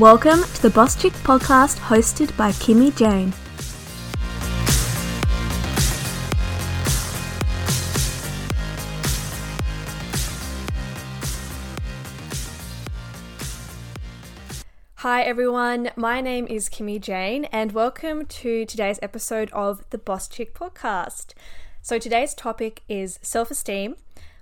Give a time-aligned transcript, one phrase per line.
[0.00, 3.32] Welcome to the Boss Chick podcast hosted by Kimmy Jane.
[14.96, 20.28] Hi everyone, my name is Kimmy Jane and welcome to today's episode of the Boss
[20.28, 21.32] Chick podcast.
[21.80, 23.96] So today's topic is self-esteem.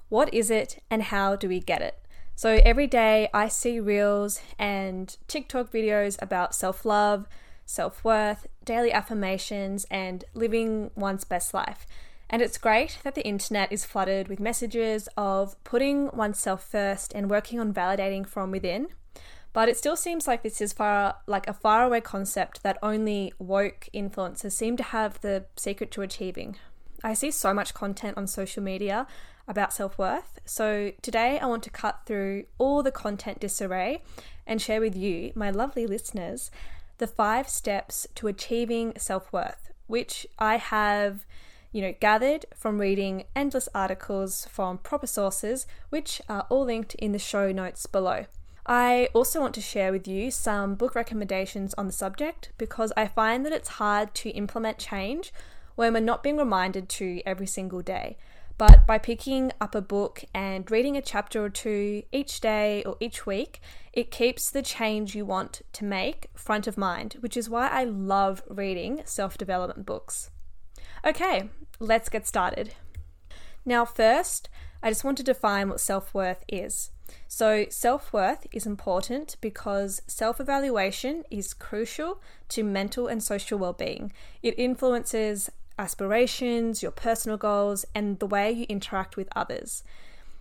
[0.09, 2.04] What is it and how do we get it?
[2.37, 7.29] So every day I see reels and TikTok videos about self love,
[7.65, 11.87] self worth, daily affirmations, and living one's best life.
[12.29, 17.31] And it's great that the internet is flooded with messages of putting oneself first and
[17.31, 18.89] working on validating from within.
[19.53, 23.89] But it still seems like this is far like a faraway concept that only woke
[23.95, 26.57] influencers seem to have the secret to achieving.
[27.05, 29.07] I see so much content on social media
[29.47, 30.41] about self worth.
[30.45, 34.03] So today I want to cut through all the content disarray
[34.47, 36.51] and share with you, my lovely listeners,
[36.99, 41.27] the five steps to achieving self worth, which I have
[41.75, 47.11] you know, gathered from reading endless articles from proper sources, which are all linked in
[47.11, 48.27] the show notes below.
[48.65, 53.09] I also want to share with you some book recommendations on the subject because I
[53.09, 55.35] find that it's hard to implement change
[55.75, 58.19] when we're not being reminded to every single day.
[58.57, 62.97] But by picking up a book and reading a chapter or two each day or
[63.01, 63.61] each week,
[63.93, 67.85] it keeps the change you want to make front of mind, which is why I
[67.85, 70.31] love reading self development books.
[71.05, 72.75] Okay, let's get started.
[73.65, 74.49] Now, first,
[74.83, 76.91] I just want to define what self worth is.
[77.27, 83.73] So, self worth is important because self evaluation is crucial to mental and social well
[83.73, 84.13] being.
[84.43, 89.83] It influences aspirations, your personal goals, and the way you interact with others.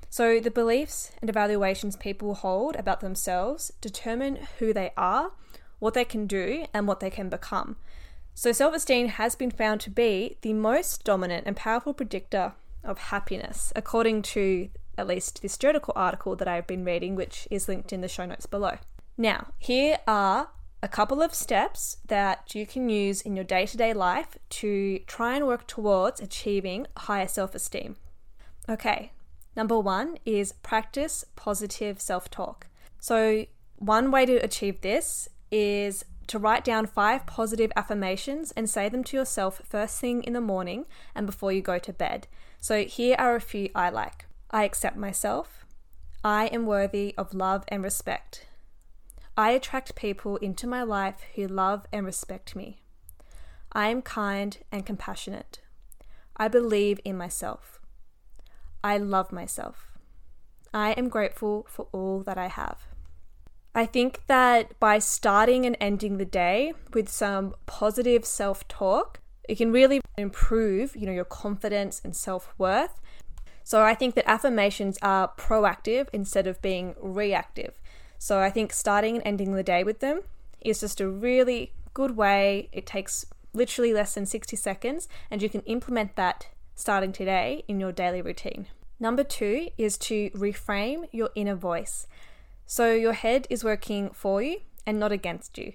[0.09, 5.31] So, the beliefs and evaluations people hold about themselves determine who they are,
[5.79, 7.77] what they can do, and what they can become.
[8.35, 12.53] So, self esteem has been found to be the most dominant and powerful predictor
[12.83, 17.67] of happiness, according to at least this journal article that I've been reading, which is
[17.67, 18.77] linked in the show notes below.
[19.17, 20.49] Now, here are
[20.83, 24.99] a couple of steps that you can use in your day to day life to
[25.07, 27.95] try and work towards achieving higher self esteem.
[28.67, 29.13] Okay,
[29.55, 32.67] number one is practice positive self talk.
[32.99, 33.45] So,
[33.77, 39.05] one way to achieve this is to write down five positive affirmations and say them
[39.05, 42.27] to yourself first thing in the morning and before you go to bed.
[42.59, 45.65] So, here are a few I like I accept myself.
[46.25, 48.47] I am worthy of love and respect.
[49.35, 52.83] I attract people into my life who love and respect me.
[53.71, 55.59] I am kind and compassionate.
[56.37, 57.79] I believe in myself.
[58.83, 59.97] I love myself.
[60.73, 62.87] I am grateful for all that I have.
[63.73, 69.19] I think that by starting and ending the day with some positive self-talk,
[69.49, 73.01] it can really improve, you know, your confidence and self-worth.
[73.63, 77.79] So I think that affirmations are proactive instead of being reactive.
[78.23, 80.21] So I think starting and ending the day with them
[80.61, 82.69] is just a really good way.
[82.71, 87.81] It takes literally less than 60 seconds, and you can implement that starting today in
[87.81, 88.67] your daily routine.
[88.97, 92.07] Number two is to reframe your inner voice.
[92.65, 95.73] So your head is working for you and not against you.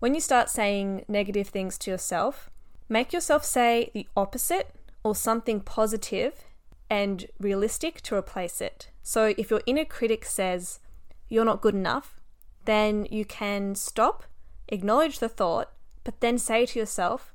[0.00, 2.50] When you start saying negative things to yourself,
[2.88, 4.74] make yourself say the opposite
[5.04, 6.46] or something positive
[6.90, 8.90] and realistic to replace it.
[9.04, 10.80] So if your inner critic says,
[11.28, 12.20] you're not good enough,
[12.64, 14.24] then you can stop,
[14.68, 15.72] acknowledge the thought,
[16.04, 17.32] but then say to yourself,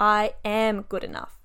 [0.00, 1.38] I am good enough.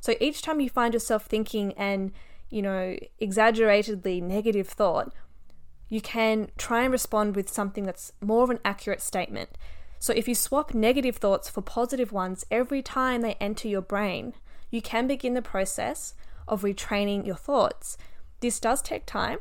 [0.00, 2.12] So each time you find yourself thinking an,
[2.50, 5.12] you know, exaggeratedly negative thought,
[5.88, 9.50] you can try and respond with something that's more of an accurate statement.
[9.98, 14.34] So if you swap negative thoughts for positive ones every time they enter your brain,
[14.70, 16.14] you can begin the process
[16.46, 17.96] of retraining your thoughts.
[18.40, 19.38] This does take time,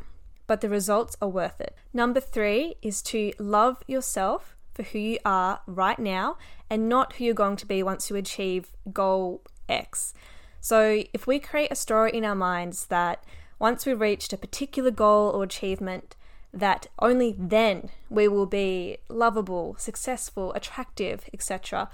[0.47, 1.75] but the results are worth it.
[1.93, 6.37] Number three is to love yourself for who you are right now
[6.69, 10.13] and not who you're going to be once you achieve goal X.
[10.59, 13.23] So, if we create a story in our minds that
[13.59, 16.15] once we've reached a particular goal or achievement,
[16.53, 21.89] that only then we will be lovable, successful, attractive, etc.,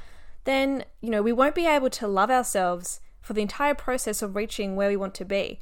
[0.45, 4.35] then, you know, we won't be able to love ourselves for the entire process of
[4.35, 5.59] reaching where we want to be.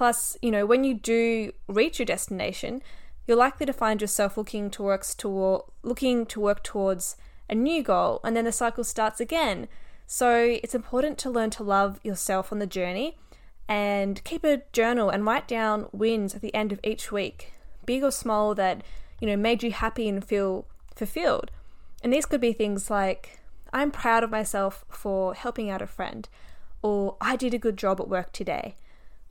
[0.00, 2.80] Plus, you know, when you do reach your destination,
[3.26, 7.18] you're likely to find yourself looking to work toward looking to work towards
[7.50, 9.68] a new goal and then the cycle starts again.
[10.06, 13.18] So, it's important to learn to love yourself on the journey
[13.68, 17.52] and keep a journal and write down wins at the end of each week,
[17.84, 18.82] big or small that,
[19.20, 20.64] you know, made you happy and feel
[20.96, 21.50] fulfilled.
[22.02, 23.38] And these could be things like
[23.70, 26.26] I'm proud of myself for helping out a friend,
[26.80, 28.76] or I did a good job at work today,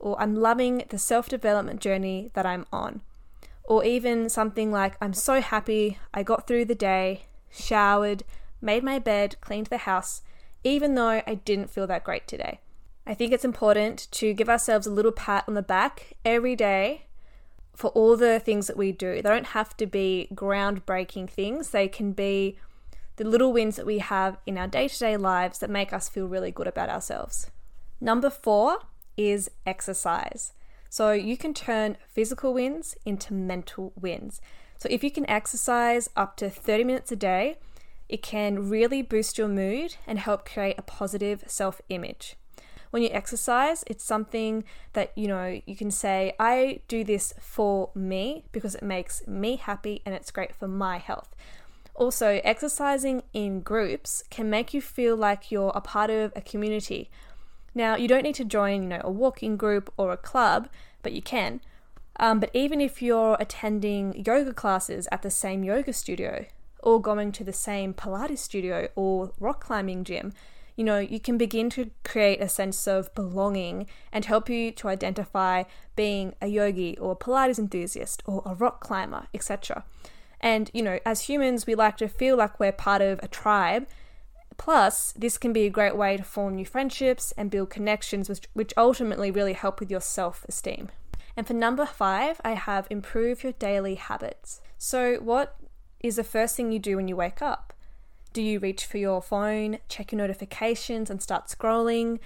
[0.00, 3.02] or I'm loving the self development journey that I'm on,
[3.64, 8.24] or even something like I'm so happy I got through the day, showered,
[8.60, 10.22] made my bed, cleaned the house,
[10.64, 12.60] even though I didn't feel that great today.
[13.06, 17.06] I think it's important to give ourselves a little pat on the back every day
[17.74, 19.14] for all the things that we do.
[19.14, 22.58] They don't have to be groundbreaking things, they can be
[23.16, 26.08] the little wins that we have in our day to day lives that make us
[26.08, 27.50] feel really good about ourselves.
[28.00, 28.78] Number four
[29.28, 30.52] is exercise.
[30.88, 34.40] So you can turn physical wins into mental wins.
[34.78, 37.58] So if you can exercise up to 30 minutes a day,
[38.08, 42.36] it can really boost your mood and help create a positive self image.
[42.90, 44.64] When you exercise, it's something
[44.94, 49.56] that you know you can say, I do this for me because it makes me
[49.56, 51.36] happy and it's great for my health.
[51.94, 57.10] Also, exercising in groups can make you feel like you're a part of a community.
[57.74, 60.68] Now, you don't need to join, you know, a walking group or a club,
[61.02, 61.60] but you can.
[62.16, 66.46] Um, but even if you're attending yoga classes at the same yoga studio,
[66.82, 70.32] or going to the same Pilates studio or rock climbing gym,
[70.76, 74.88] you know, you can begin to create a sense of belonging and help you to
[74.88, 75.64] identify
[75.94, 79.84] being a yogi or a Pilates enthusiast or a rock climber, etc.
[80.40, 83.86] And, you know, as humans, we like to feel like we're part of a tribe.
[84.60, 88.42] Plus, this can be a great way to form new friendships and build connections, which,
[88.52, 90.90] which ultimately really help with your self esteem.
[91.34, 94.60] And for number five, I have improve your daily habits.
[94.76, 95.56] So, what
[96.00, 97.72] is the first thing you do when you wake up?
[98.34, 102.18] Do you reach for your phone, check your notifications, and start scrolling?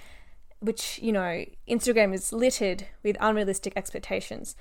[0.58, 4.56] Which, you know, Instagram is littered with unrealistic expectations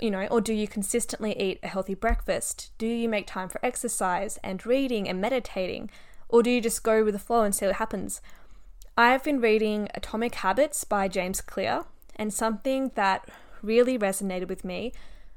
[0.00, 2.72] you know, or do you consistently eat a healthy breakfast?
[2.78, 5.88] Do you make time for exercise and reading and meditating?
[6.28, 8.20] Or do you just go with the flow and see what happens?
[8.96, 11.84] I've been reading Atomic Habits by James Clear,
[12.16, 13.28] and something that
[13.62, 14.92] really resonated with me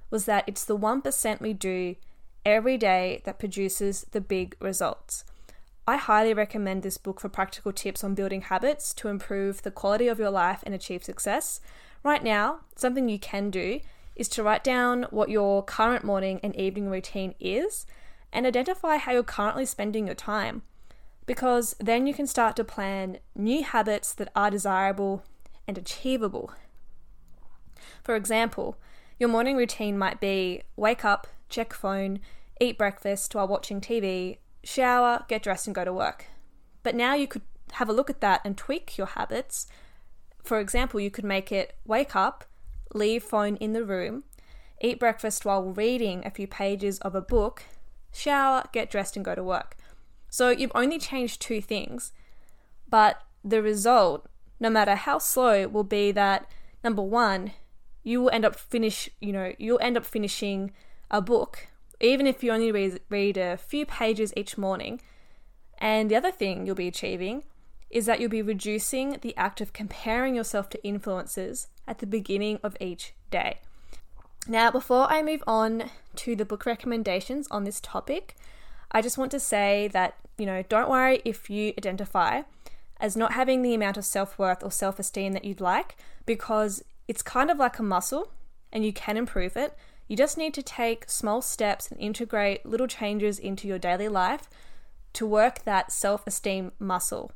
[0.09, 1.95] was that it's the 1% we do
[2.45, 5.25] every day that produces the big results.
[5.87, 10.07] I highly recommend this book for practical tips on building habits to improve the quality
[10.07, 11.61] of your life and achieve success.
[12.03, 13.79] Right now, something you can do
[14.15, 17.85] is to write down what your current morning and evening routine is
[18.33, 20.61] and identify how you're currently spending your time.
[21.27, 25.23] Because then you can start to plan new habits that are desirable
[25.67, 26.51] and achievable.
[28.03, 28.77] For example,
[29.19, 32.19] your morning routine might be wake up, check phone,
[32.59, 36.25] eat breakfast while watching TV, shower, get dressed, and go to work.
[36.83, 37.41] But now you could
[37.73, 39.67] have a look at that and tweak your habits.
[40.43, 42.45] For example, you could make it wake up,
[42.93, 44.23] leave phone in the room,
[44.81, 47.63] eat breakfast while reading a few pages of a book,
[48.13, 49.76] shower, get dressed, and go to work.
[50.29, 52.11] So you've only changed two things,
[52.89, 54.27] but the result,
[54.59, 56.49] no matter how slow, will be that
[56.83, 57.51] number one,
[58.03, 60.71] you will end up finish, you know, you'll end up finishing
[61.09, 61.67] a book,
[61.99, 65.01] even if you only read, read a few pages each morning.
[65.79, 67.43] And the other thing you'll be achieving
[67.89, 72.59] is that you'll be reducing the act of comparing yourself to influences at the beginning
[72.63, 73.59] of each day.
[74.47, 78.35] Now, before I move on to the book recommendations on this topic,
[78.91, 82.43] I just want to say that, you know, don't worry if you identify
[82.99, 86.83] as not having the amount of self worth or self esteem that you'd like, because
[87.07, 88.31] it's kind of like a muscle
[88.71, 89.77] and you can improve it.
[90.07, 94.49] You just need to take small steps and integrate little changes into your daily life
[95.13, 97.31] to work that self esteem muscle.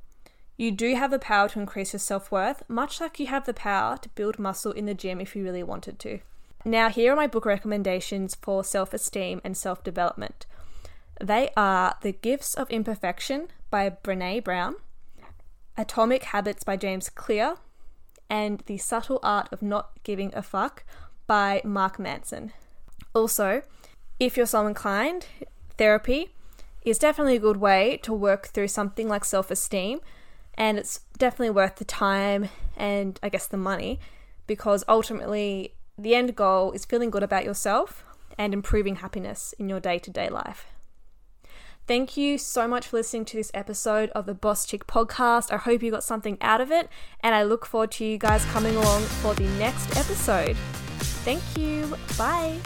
[0.58, 3.54] You do have the power to increase your self worth, much like you have the
[3.54, 6.20] power to build muscle in the gym if you really wanted to.
[6.64, 10.46] Now, here are my book recommendations for self esteem and self development.
[11.22, 14.78] They are The Gifts of Imperfection by Brene Brown,
[15.78, 17.58] Atomic Habits by James Clear,
[18.28, 20.84] and The Subtle Art of Not Giving a Fuck
[21.28, 22.54] by Mark Manson.
[23.14, 23.62] Also,
[24.20, 25.28] if you're so inclined,
[25.78, 26.34] therapy
[26.84, 30.00] is definitely a good way to work through something like self esteem
[30.56, 34.00] and it's definitely worth the time and I guess the money
[34.48, 38.04] because ultimately the end goal is feeling good about yourself
[38.40, 40.66] and improving happiness in your day to day life.
[41.92, 45.52] Thank you so much for listening to this episode of the Boss Chick podcast.
[45.52, 46.88] I hope you got something out of it,
[47.20, 50.56] and I look forward to you guys coming along for the next episode.
[51.26, 51.94] Thank you.
[52.18, 52.62] Bye.